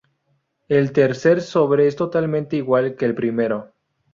[0.67, 3.71] El tercer sobre es totalmente igual que el primero.